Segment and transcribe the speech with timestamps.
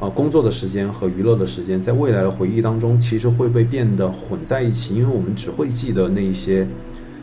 [0.00, 6.68] 啊，工作的时间和娱乐的时间，在未来的回忆当中，其实会被变得混在一起，因为我们只会记得那一些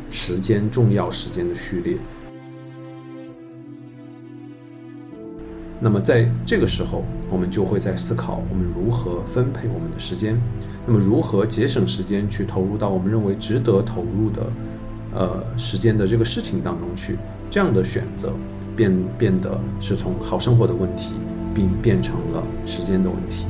[0.09, 1.97] 时间重要时间的序列。
[5.81, 10.39] 那么在这个时候，我们就会在思考我们如何分配我们的时间，
[10.85, 14.45] 那么如何节省时间去投入到我们认为值得投入的，
[15.13, 17.17] 呃，时间的这个事情当中去。
[17.49, 18.31] 这样的选择
[18.75, 21.15] 变变得是从好生活的问题。
[21.53, 23.45] 并变成了时间的问题，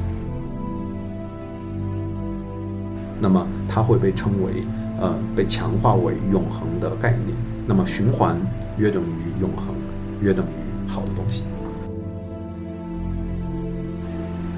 [3.20, 4.64] 那么它会被称为，
[5.00, 7.38] 呃，被强化为永恒的概念。
[7.68, 8.36] 那么循环
[8.80, 9.76] 约等于永恒，
[10.20, 11.44] 约等于好的东西。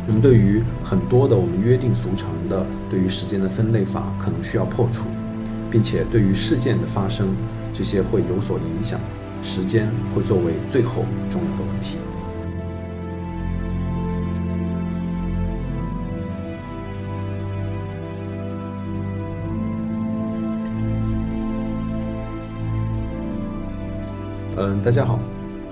[0.06, 5.06] 那么对于很多的我们约定俗成的对于时间的分类法，可能需要破除，
[5.72, 7.30] 并且对于事件的发生，
[7.74, 9.00] 这些会有所影响，
[9.42, 11.98] 时间会作为最后重要的问题。
[24.56, 25.20] 嗯，大家好，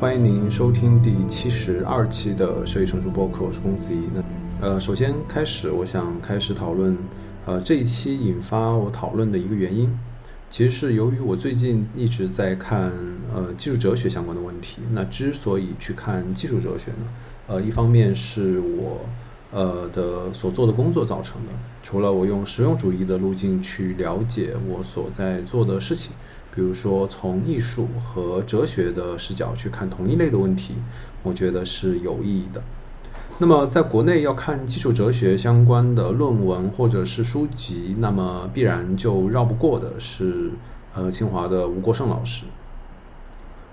[0.01, 3.99] 欢迎您收听第七十二期的设计成熟播客，我是公子怡。
[4.11, 6.97] 那呃，首先开始，我想开始讨论，
[7.45, 9.95] 呃，这一期引发我讨论的一个原因，
[10.49, 12.91] 其实是由于我最近一直在看
[13.31, 14.81] 呃技术哲学相关的问题。
[14.91, 17.07] 那之所以去看技术哲学呢，
[17.45, 19.01] 呃，一方面是我
[19.51, 21.51] 呃的所做的工作造成的，
[21.83, 26.11] 除了我用实用主义的路径去了解我所在做的事情。
[26.53, 30.75] 比如说，从艺术和哲学的视角去看同一类的问题，
[31.23, 32.61] 我觉得是有意义的。
[33.37, 40.51] 那么，在国内要看基础哲学相关的论文或者是书籍，那么必然就绕不过的是，
[40.93, 42.45] 呃，清华的吴国胜老师。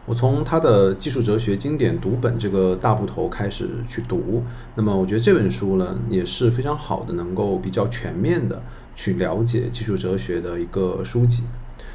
[0.06, 4.42] 我从他的技术哲学经典读本这个大部头开始去读，
[4.74, 8.62] 那么我觉得这本书呢也是非常好的，能够比较全面的
[8.96, 11.42] 去了解技术哲学的一个书籍。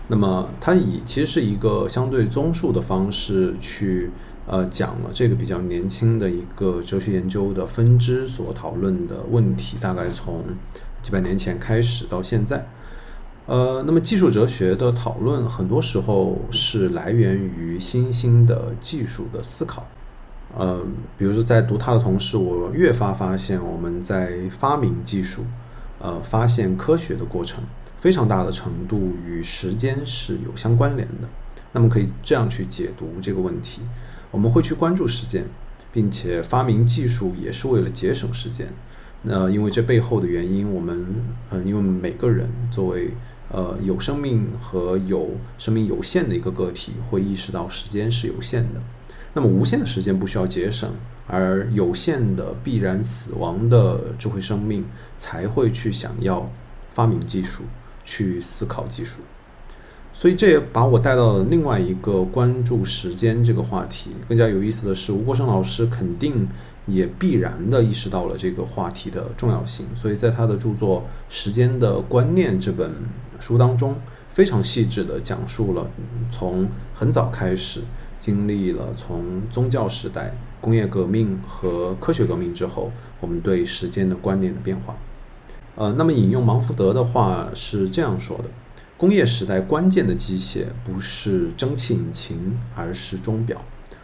[0.07, 4.11] 那么，它以其实是一个相对综述的方式去
[4.45, 10.43] 呃讲了这个比较年轻的一个哲学研究的分支所讨论的问题，大概从
[11.01, 12.67] 几百年前开始到现在。
[13.45, 19.85] 呃，那么技术哲学的讨论很多时候是来源于新兴的技术的思考。
[20.55, 20.81] 呃，
[21.17, 25.43] 比如说在读它的同时，我越发发现我们在发明技术、
[25.99, 27.63] 呃发现科学的过程。
[28.03, 31.29] 非常大的程度与时间是有相关联的，
[31.71, 33.79] 那么可以这样去解读这个问题：
[34.29, 35.45] 我们会去关注时间，
[35.93, 38.67] 并且发明技术也是为了节省时间。
[39.21, 41.05] 那因为这背后的原因，我们
[41.49, 43.11] 嗯，因为每个人作为
[43.49, 48.81] 呃有生命和有生命有限的一个个体，会意识到时间是有限的。
[49.33, 50.91] 那么无限的时间不需要节省，
[51.25, 54.83] 而有限的必然死亡的智慧生命
[55.17, 56.51] 才会去想要
[56.93, 57.63] 发明技术。
[58.05, 59.21] 去思考技术，
[60.13, 64.11] 所以这也把我带到了另外一个关注时间这个话题。
[64.27, 66.47] 更加有意思的是，吴国生老师肯定
[66.85, 71.01] 也必然的意识到了这个话题的重要性，所以在他的著作
[71.33, 72.91] 《时间的观念》这本
[73.39, 73.95] 书当中，
[74.31, 75.89] 非常细致的讲述了
[76.29, 77.81] 从很早开始
[78.19, 82.91] 经历了从宗教时代、工业革命和科学革命之后，
[83.21, 84.95] 我们对时间的观念的变化。
[85.75, 88.43] 呃，那么引用芒福德的话是这样说的：
[88.95, 93.59] 工业时代关键的机械不是蒸汽引擎，而是钟表。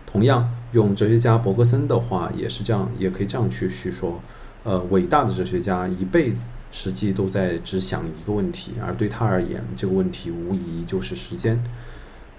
[0.08, 4.20] 同样，用哲学家伯格森的话也是这样，也可以这样去叙说：
[4.64, 11.64] 呃，伟大的哲学家一辈子实际都在只想一个问题，而对他而言，这个问题无疑就是时间。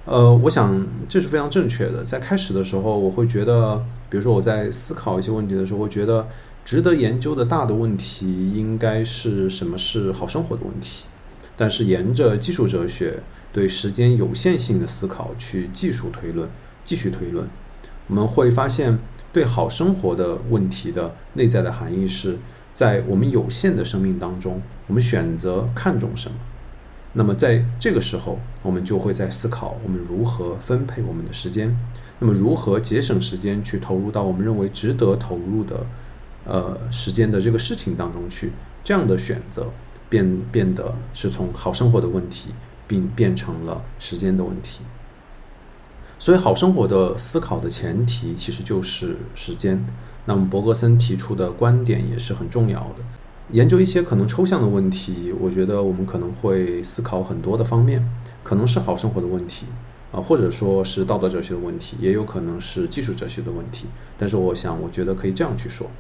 [0.07, 2.03] 呃，我想这是非常正确的。
[2.03, 3.77] 在开始的时候，我会觉得，
[4.09, 6.27] 比如说我在思考一些问题的时候，会觉得。
[6.65, 11.05] 值得研究的大的问题应该是什么是好生活的问题，
[11.57, 13.19] 但是沿着技术哲学
[13.53, 16.49] 对时间有限性的思考去技术推论，
[16.85, 17.49] 继续推论，
[18.07, 18.99] 我们会发现
[19.33, 22.39] 对好生活的问题的内在的含义是
[22.73, 26.37] 在我们有限的生命当中，我们选择看重什么。
[27.13, 31.77] 那么在这个时候，我们就会在思考我们如何分配我们的时间，
[32.21, 35.85] 那么如何节省时间去投入到我们认为值得投入的。
[36.45, 38.53] 呃，时间的这个事情当中去，
[38.83, 39.71] 这样的选择
[40.09, 42.51] 变变得是从好生活的问题，
[42.89, 44.81] 并变成了时间的问题。
[46.19, 49.85] 所以，好生活的思考的前提其实就是时间。
[50.27, 52.97] 那么，伯格森提出的观点也是很重要的。
[53.53, 58.07] 研究一些可能抽象的问题，我觉得我们可能会思考很多的方面，
[58.45, 59.65] 可能是好生活的问题
[60.13, 63.87] 啊，或者说是道德哲学的问题，也有可能是技术哲学的问题。
[64.19, 65.91] 但是我想，我觉得可以这样去说：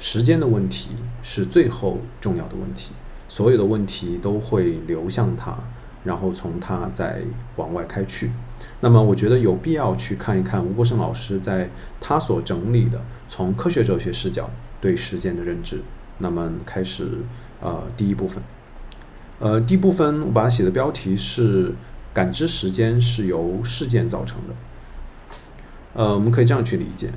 [0.00, 0.88] 时间的问题
[1.22, 2.92] 是最后重要的问题，
[3.28, 5.54] 所有的问题都会流向它，
[6.02, 7.20] 然后从它再
[7.56, 8.32] 往外开去。
[8.80, 11.68] 那么，我觉得有必要去看一看吴国胜老师在
[12.00, 12.98] 他所整理的
[13.28, 14.48] 从科学哲学视角
[14.80, 15.82] 对时间的认知。
[16.16, 17.18] 那么开始，
[17.60, 18.42] 呃，第一部分，
[19.38, 21.74] 呃，第一部分我把它写的标题是
[22.14, 24.54] “感知时间是由事件造成的”。
[25.92, 27.10] 呃，我们可以这样去理解。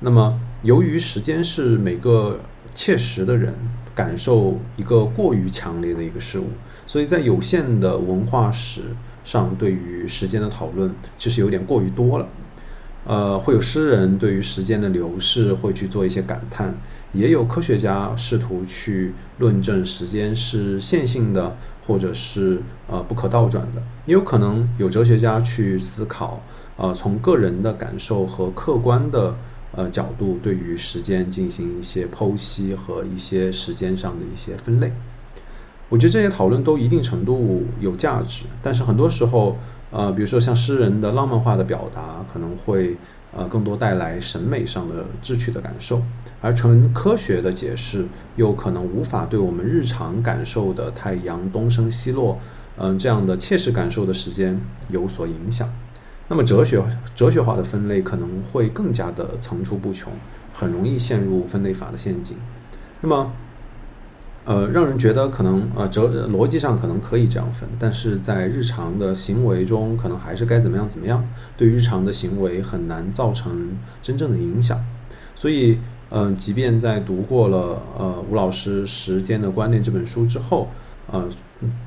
[0.00, 2.40] 那么，由于时间是每个
[2.74, 3.54] 切实的人
[3.94, 6.46] 感受一个过于强烈的一个事物，
[6.86, 8.82] 所以在有限的文化史
[9.24, 12.28] 上，对于时间的讨论其实有点过于多了。
[13.04, 16.74] 呃，会有诗人对于时间的流逝会去做一些感叹。
[17.12, 21.56] 也有科学家试图去论证时间是线性的，
[21.86, 23.82] 或者是呃不可倒转的。
[24.04, 26.42] 也有可能有哲学家去思考，
[26.76, 29.34] 呃，从个人的感受和客观的
[29.72, 34.92] 呃角度，对于时间进行一些剖析和一些时间上的一些分类。
[35.88, 39.56] 我觉得这些讨论都一定程度有价值，但是很多时候，
[39.90, 42.96] 呃，比如说像诗人的浪漫化的表达，可能会。
[43.30, 46.02] 呃，更多带来审美上的志趣的感受，
[46.40, 48.06] 而纯科学的解释
[48.36, 52.38] 又可能无法对我们日常感受的太阳东升西落，
[52.78, 55.70] 嗯，这样的切实感受的时间有所影响。
[56.28, 56.82] 那么哲学
[57.16, 60.12] 哲学化的分类可能会更加的层出不穷，
[60.52, 62.36] 很容易陷入分类法的陷阱。
[63.00, 63.32] 那么。
[64.44, 71.22] 呃，让人觉得可能呃哲逻辑上可能可以这样分，但是在日常的行为中，可能还是该怎么样怎么样。
[71.54, 74.82] 对于日常的行为很难造成真正的影响。
[75.36, 75.78] 所以，
[76.08, 80.70] 嗯，即便在读过了呃吴老师《时间的观念》这本书之后，
[81.12, 81.28] 呃，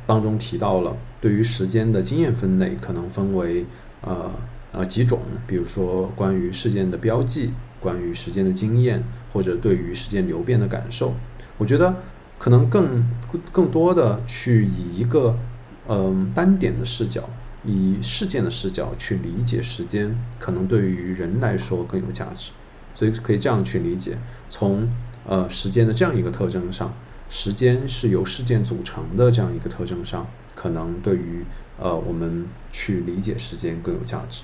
[0.06, 3.66] 当中提到了对于时间的经验分类可能分为
[4.02, 4.32] 呃
[4.74, 11.14] 呃几种，比如说关于事件的标记，关于时间的经验，或者对于时间流变的感受。
[11.58, 11.96] 我觉得。
[12.42, 13.06] 可能更
[13.52, 15.38] 更多的去以一个
[15.88, 17.30] 嗯单点的视角，
[17.64, 22.50] 以事件的视角去理解时间，可能对于人来说更有价值。
[22.96, 24.18] 所以可以这样去理解：
[24.50, 24.90] 从
[25.28, 26.92] 呃时间的这样一个特征上，
[27.32, 31.44] 时间是由事件组成的这样一个特征上，可能对于
[31.80, 34.44] 呃我们去理解时间更有价值。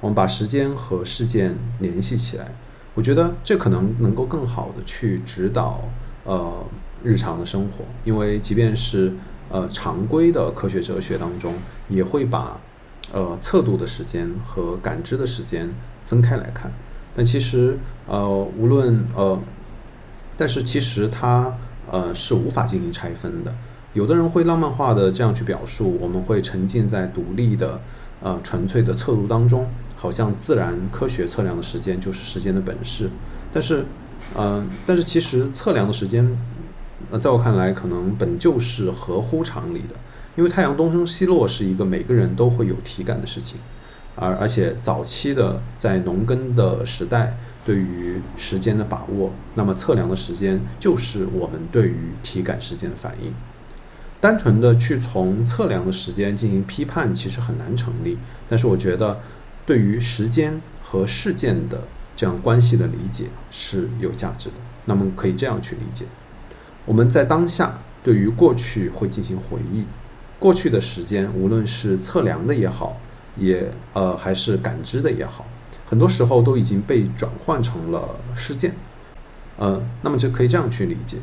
[0.00, 2.54] 我们把时间和事件联系起来，
[2.94, 5.82] 我觉得这可能能够更好的去指导
[6.22, 6.64] 呃。
[7.04, 9.12] 日常的生活，因为即便是
[9.50, 11.54] 呃常规的科学哲学当中，
[11.88, 12.58] 也会把
[13.12, 15.70] 呃测度的时间和感知的时间
[16.06, 16.72] 分开来看。
[17.14, 18.28] 但其实呃
[18.58, 19.38] 无论呃，
[20.38, 21.54] 但是其实它
[21.90, 23.54] 呃是无法进行拆分的。
[23.94, 27.80] 有的人会浪漫化的这样去表述，我们会沉浸在独立的
[28.20, 29.66] 呃纯粹的测度当中，
[29.96, 33.08] 好像自然科学测量的时间就是时间的本事。
[33.52, 33.84] 但是
[34.36, 36.36] 嗯，但是其实测量的时间。
[37.08, 39.94] 呃在我看来，可能本就是合乎常理的，
[40.34, 43.60] 因为太阳东升西落是一个每个人都会有体感的事情，
[44.16, 53.32] 而而且早期的在农耕的时代，对于时间的把握，那么测量的时间就是我们对于体感时间的反应。
[54.18, 58.16] 单纯的去从测量的时间进行批判，其实很难成立。
[58.48, 59.20] 但是我觉得，
[59.66, 61.82] 对于时间和事件的
[62.16, 64.54] 这样关系的理解是有价值的。
[64.86, 66.06] 那么可以这样去理解。
[66.86, 69.84] 我们在当下对于过去会进行回忆，
[70.38, 72.96] 过去的时间无论是测量的也好，
[73.36, 75.46] 也呃还是感知的也好，
[75.86, 78.74] 很多时候都已经被转换成了事件，
[79.56, 81.18] 呃，那么就可以这样去理解，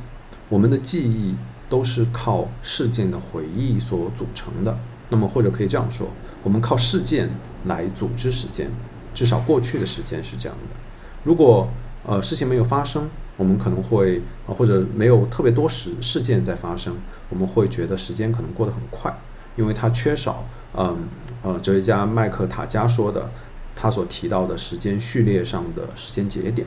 [0.49, 1.35] 我们的记忆
[1.69, 4.77] 都是靠事件的回忆所组成的，
[5.09, 6.07] 那么或者可以这样说，
[6.43, 7.29] 我们靠事件
[7.65, 8.69] 来组织时间，
[9.13, 10.75] 至少过去的时间是这样的，
[11.23, 11.67] 如果
[12.05, 13.09] 呃事情没有发生。
[13.35, 16.95] 我们可能会啊，或者没有特别多事事件在发生，
[17.29, 19.11] 我们会觉得时间可能过得很快，
[19.55, 20.45] 因为它缺少
[20.77, 20.95] 嗯
[21.43, 23.29] 呃哲学家麦克塔加说的
[23.75, 26.65] 他所提到的时间序列上的时间节点。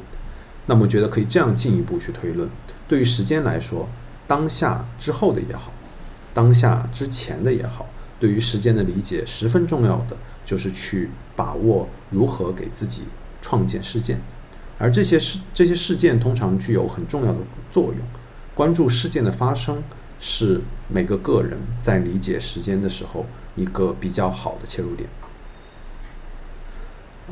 [0.67, 2.49] 那么觉得可以这样进一步去推论，
[2.89, 3.89] 对于时间来说，
[4.27, 5.73] 当下之后的也好，
[6.35, 13.05] 当下之前的也好，对于时间的理解十分重要的就是去把握如何给自己
[13.41, 14.21] 创建事件。
[14.79, 17.39] 而这些事这些事件通常具有很重要的
[17.71, 17.99] 作用。
[18.55, 19.83] 关注事件的发生，
[20.19, 25.09] 是每个个人在理解时间的时候一个比较好的切入点。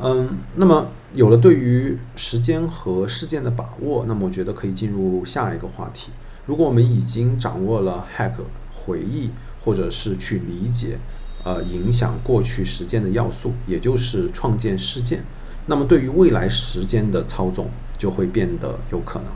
[0.01, 6.11] 嗯，那么有了对于时间和事件的把握，那么我觉得可以进入下一个话题。
[6.45, 8.33] 如果我们已经掌握了 hack
[8.73, 9.31] 回忆，
[9.63, 10.99] 或者是去理解，
[11.45, 15.23] 呃，影响过去时间的要素，也就是创建事件，
[15.65, 19.27] 那么对于未来时间的操纵就会变得有可能。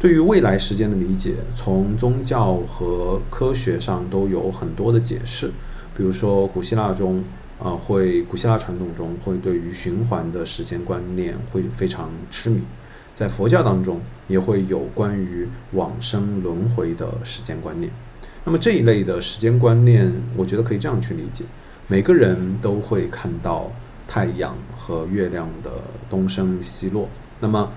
[0.00, 5.50] 对于未来时间的理解，从宗教和科学上都有很多的解释。
[5.96, 7.24] 比如说，古希腊中，
[7.58, 12.60] 啊，会古希腊传统中会对于循环的时间观念会非常痴迷。
[13.12, 17.92] 在佛教当中，也会有关于往生轮回的时间观念。
[18.44, 21.44] 那么这一类的时间观念，我觉得可以这样去理解：
[21.88, 23.68] 每个人都会看到
[24.06, 25.72] 太阳和月亮的
[26.08, 27.08] 东升西落。
[27.40, 27.72] 那么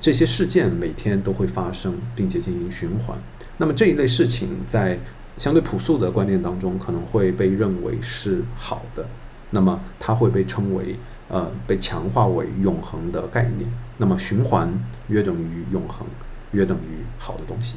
[0.00, 3.18] 这些事件每天都会发生，并且进行循环。
[3.56, 4.98] 那么这一类事情在
[5.36, 9.06] 相对朴素的观念当中，可能会被认为是好的。
[9.50, 10.94] 那么它会被称为
[11.28, 13.68] 呃被强化为永恒的概念。
[13.96, 14.72] 那么循环
[15.08, 16.06] 约等于永恒，
[16.52, 17.76] 约等于好的东西。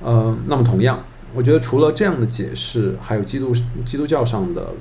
[0.00, 1.04] 呃，那么同样，
[1.34, 3.54] 我觉得除了这样的解释，还有基督
[3.84, 4.72] 基督教上的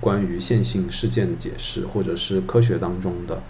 [0.00, 3.42] 关于线性事件的解释，或者是科学当中的。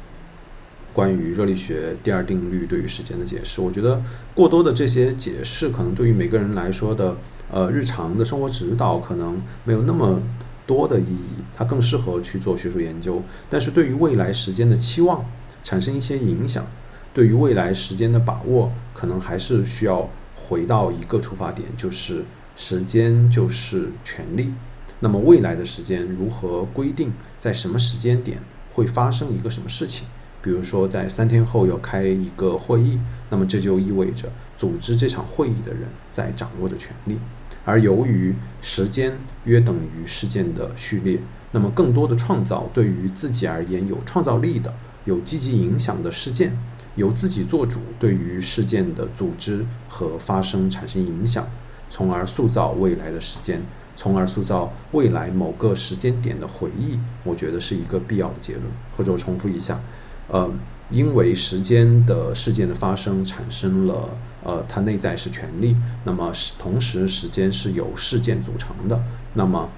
[0.96, 4.02] 关于热力学第二定律对于时间的解释，我觉得
[4.34, 7.14] 过多的这些解释可能对于每个人来说的，
[7.52, 10.18] 呃，日常的生活指导可能没有那么
[10.66, 13.22] 多的意义，它更适合去做学术研究。
[13.50, 15.22] 但是对于未来时间的期望
[15.62, 16.66] 产生一些影响，
[17.12, 22.24] 对于未来时间的把握，可能还是需要回到一个出发点，就是
[22.56, 24.50] 时间就是权利。
[24.98, 28.38] 那么未来的时间如何规定在什么时间点
[28.72, 30.08] 会发生一个什么事情？
[30.46, 37.18] 比如说，在三天后要开一个会议，那么这就意味着组织这场会议的人在掌握着权力。
[37.64, 39.12] 而由于时间
[39.42, 41.18] 约等于事件的序列，
[41.50, 44.72] 那么更多的创造对于自己而言有创造力的、
[45.04, 46.56] 有积极影响的事件，
[46.94, 51.44] 由自己做主，对于事件的组织和发生产生影响，
[51.90, 53.60] 从而塑造未来的时间，
[53.96, 56.96] 从而塑造未来某个时间点的回忆。
[57.24, 58.66] 我觉得是一个必要的结论。
[58.96, 59.80] 或者我重复一下。
[60.28, 60.50] 呃，
[60.90, 64.08] 因为时间的事件的发生产生了，
[64.42, 65.76] 呃，它内在是权利。
[66.04, 69.00] 那么，同时时间是由事件组成的。
[69.34, 69.68] 那么，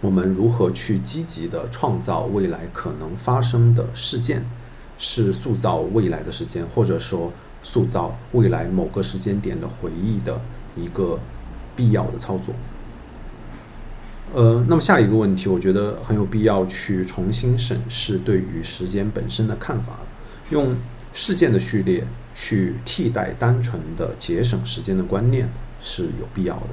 [0.00, 4.44] 我们如何去积极的创造未来可能发生的事件，
[4.98, 10.40] 是塑造未来的时间，或者说塑造未来某个时间点的回忆的
[10.76, 11.18] 一个
[11.76, 12.54] 必要的操作。
[14.34, 19.98] 呃，那么下一个问题，我觉得很有必要去重新审视对于时间本身的看法，
[20.48, 20.74] 用
[21.12, 22.02] 事件的序列
[22.34, 25.46] 去替代单纯的节省时间的观念
[25.82, 26.68] 是有必要的。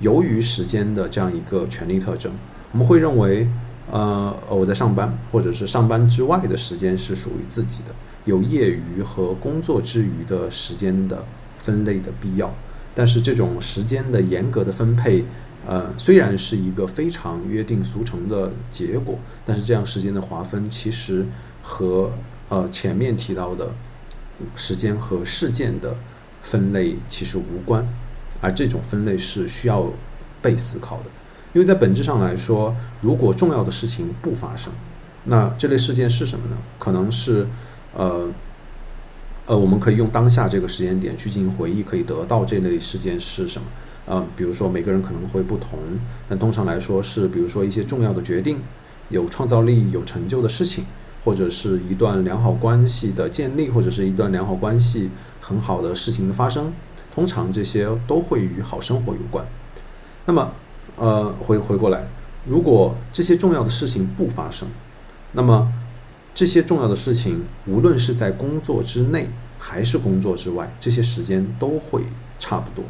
[0.00, 2.32] 由于时间的这样一个权利特征，
[2.72, 3.46] 我们会认为，
[3.92, 11.24] 呃，我在上班或者是上班之外的时间是属于自己的，有业余和工作之余的时间的
[11.58, 12.52] 分类的必要。
[12.92, 15.24] 但是这种时间的严格的分配。
[15.66, 21.26] 呃，虽然是一个非常约定俗成的结果，但是这样时间的划分其实
[21.62, 22.10] 和
[22.48, 23.70] 呃前面提到的
[24.56, 25.94] 时间和事件的
[26.40, 27.86] 分类其实无关，
[28.40, 29.86] 而这种分类是需要
[30.40, 31.04] 被思考的，
[31.52, 34.72] 因为在本质上来说，如果重要的事情不发生，
[35.24, 36.56] 那这类事件是什么呢？
[36.78, 37.46] 可能是
[37.94, 38.26] 呃
[39.46, 43.66] 呃，我们可以用当下这个时间点去进行回忆，可以得到这类事件是什么。
[44.08, 45.78] 啊，比如说每个人可能会不同，
[46.26, 48.58] 但通常来说是，比如说一些重要的决定、
[49.10, 50.86] 有创造力、有成就的事情，
[51.24, 55.10] 或者是一段良好关系的建立，或者是一段良好关系
[55.42, 56.72] 很好的事情的发生，
[57.14, 59.46] 通常这些都会与好生活有关。
[60.24, 60.52] 那么，
[60.96, 62.06] 呃，回回过来，
[62.46, 64.66] 如果这些重要的事情不发生，
[65.32, 65.70] 那么
[66.34, 72.02] 这些重要的事情，无论是在工作之内还是工作之外，这些时间都会
[72.38, 72.82] 差不多。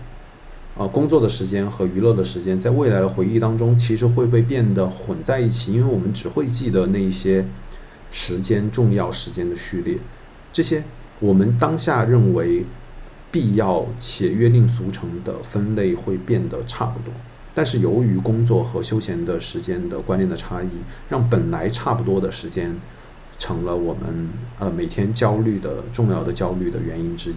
[0.78, 7.44] 啊，工作的时间和娱乐的时间，在未来的回忆当中，其实会被变得混在一起，因为我们只会记得那一些
[8.12, 9.98] 时间重要时间的序列，
[10.52, 10.84] 这些
[11.18, 12.64] 我们当下认为
[13.32, 17.12] 必要且约定俗成的分类会变得差不多。
[17.56, 20.68] 但是由于工作和休闲的时间的观念的差异，
[21.08, 22.72] 让本来差不多的时间
[23.36, 24.28] 成了我们
[24.60, 27.34] 呃每天焦虑的重要的焦虑的原因之一。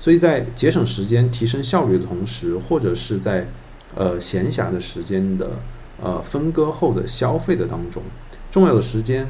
[0.00, 3.48] 所以在节省时间、提升效率的同时，或者是在
[3.96, 5.58] 呃闲暇的时间的
[6.00, 8.02] 呃分割后的消费的当中，
[8.50, 9.26] 重要的时间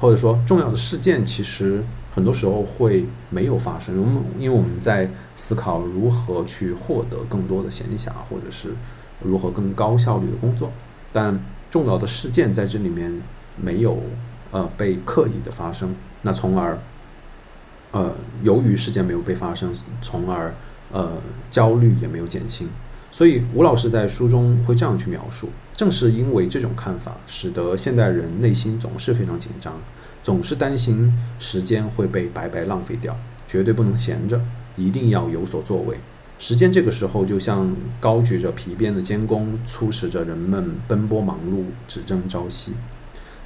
[0.00, 4.00] 或者说重要的事件，其实很多时候会没有发生。
[4.00, 8.74] 我们因为我们在思考如何去获得更多的闲暇，或者是
[9.22, 10.70] 如何更高效率的工作，
[11.12, 13.20] 但重要的事件在这里面
[13.56, 14.00] 没有
[14.52, 16.78] 呃被刻意的发生，那从而。
[17.92, 20.54] 呃，由于事件没有被发生，从而
[20.92, 21.20] 呃，
[21.50, 22.68] 焦虑也没有减轻。
[23.12, 29.74] 所以吴老师在书中会这样去描述：正是因为这种看法，使得现代人内心总是非常紧张，
[30.22, 33.16] 总是担心时间会被白白浪费掉，
[33.48, 34.40] 绝对不能闲着，
[34.76, 35.96] 一定要有所作为。
[36.38, 42.72] 时间这个时候就像高举着皮鞭的监工，促使着人们奔波忙碌，只争朝夕。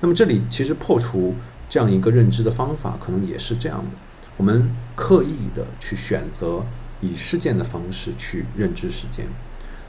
[0.00, 1.34] 那么这里其实破除
[1.68, 3.90] 这样一个认知的方法，可能也是这样的：
[4.36, 6.64] 我们刻意的去选择
[7.00, 9.26] 以事件的方式去认知时间，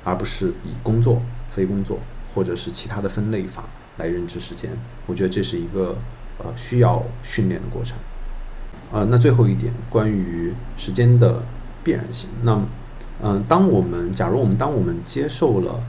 [0.03, 1.21] 而不是以工作、
[1.51, 1.99] 非工作
[2.33, 3.65] 或者是其他的分类法
[3.97, 4.71] 来认知时间。
[5.07, 5.97] 我觉得这是一个
[6.37, 7.97] 呃需要训练的过程。
[8.91, 11.43] 呃，那最后一点关于时间的
[11.83, 12.67] 必然性，那么。
[13.23, 15.81] 嗯，当我们假如我们当我们接受了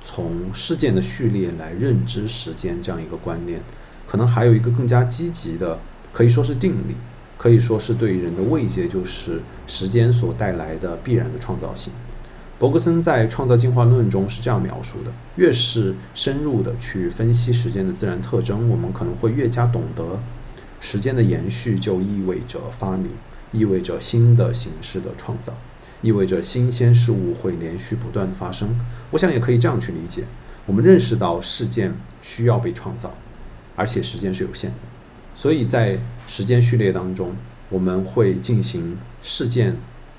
[0.00, 3.60] 从事件的序列来认知时间这样一个观念，
[4.06, 5.78] 可能还有一个更加积极的，
[6.10, 6.96] 可以说是定理，
[7.40, 11.90] 可以说是对人的慰藉，就是时间所带来的必然的创造性。
[12.58, 20.20] 伯格森在《创造进化论》中是这样描述的：越是深入的去分析时间的自然特征，我们可能会越加懂得，
[20.82, 23.08] 时间的延续就意味着发明，
[23.52, 25.56] 意味着新的形式的创造。
[26.02, 28.78] 意味着新鲜事物会连续不断的发生。
[29.10, 30.24] 我想也可以这样去理解：
[30.66, 33.14] 我们认识到事件需要被创造，
[33.76, 34.76] 而且时间是有限的，
[35.40, 37.34] 所以在时间序列当中，
[37.70, 39.74] 我们会进行事件，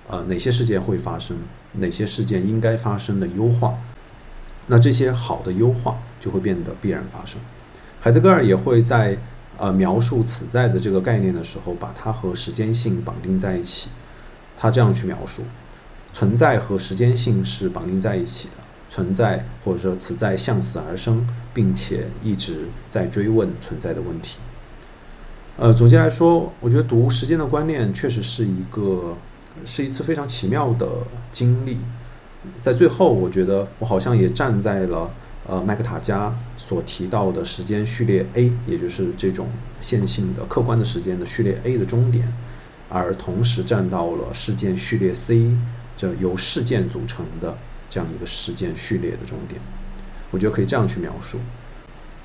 [0.08, 1.38] 呃，哪些事件会发生，
[1.74, 3.78] 哪些事件应该发生的优化。
[4.66, 7.40] 那这些好的优化就会变得必然发生。
[8.00, 9.16] 海德格尔也会在
[9.58, 13.92] 呃描述此在的这个概念的时候，把它和时间性绑定在一起。
[14.58, 15.44] 他这样去描述。
[16.14, 18.54] 存在和时间性是绑定在一起的，
[18.90, 24.40] 存在或者说此在向死而生，并且一直在追问存在的问题。
[25.62, 29.16] 呃，总结来说，我觉得读时间的观念确实是一个
[29.64, 30.90] 是一次非常奇妙的
[31.32, 31.78] 经历。
[32.60, 35.12] 在最后，我觉得我好像也站在了
[35.48, 42.28] 呃麦克塔加所提到的时间序列 A，也就是这种线性的客观的时间的序列 A 的终点，
[42.90, 45.56] 而同时站到了事件序列 C。
[45.96, 47.56] 这由事件组成的
[47.88, 49.62] 这样一个事件序列的终点，
[50.32, 51.38] 我觉得可以这样去描述：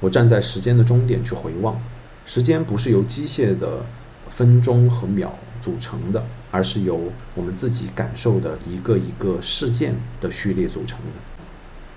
[0.00, 1.78] 我站在时间的终点去回望，
[2.26, 3.86] 时间不是由机械的
[4.28, 11.18] 分钟和秒组成的，而是由我们自己感受的一个一个事件的序列组成的。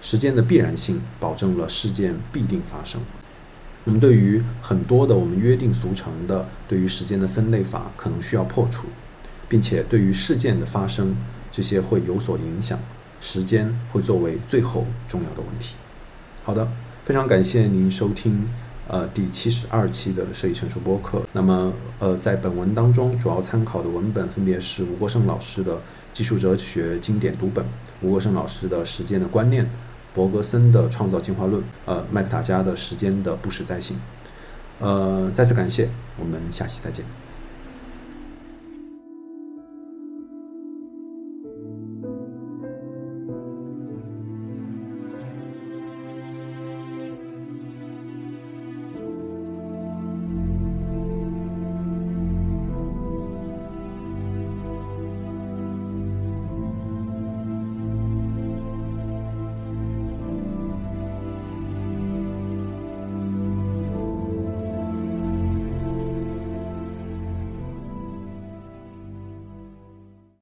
[0.02, 3.02] 时间的必然性保证了事件必定发生。
[3.84, 8.88] 我们对于很多的我们约定俗成的对于时间的分类法可能需要破除，
[9.50, 11.16] 并且对于事件的发生。
[11.52, 12.80] 这些会有所影响，
[13.20, 15.74] 时间会作为最后重要的问题。
[16.44, 16.72] 好的，
[17.04, 18.48] 非常感谢您收听
[18.90, 21.22] 呃第七十二期的设计成熟播客。
[21.32, 25.78] 那么呃在本文当中主要参考的文本分别是吴国胜老师的
[26.12, 27.64] 《技术哲学经典读本》，
[28.02, 29.64] 吴国胜老师的《时间的观念》，
[30.14, 33.96] 伯格森的《创造进化论》，呃麦克塔加的《时间的不实在性》。
[34.80, 37.06] 呃再次感谢，我们下期再见。